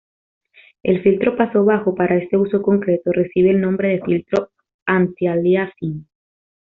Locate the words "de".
3.89-4.01